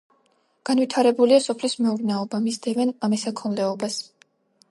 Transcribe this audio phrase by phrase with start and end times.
[0.69, 4.01] განვითარებულია სოფლის მეურნეობა, მისდევენ მესაქონლეობას.